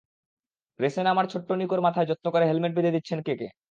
রেসে 0.79 1.01
নামার 1.03 1.25
ছোট্ট 1.27 1.49
নিকোর 1.53 1.81
মাথায় 1.81 2.07
যত্ন 2.07 2.25
করে 2.31 2.45
হেলমেট 2.47 2.71
বেঁধে 2.75 2.95
দিচ্ছেন 2.95 3.19
কেকে। 3.21 3.47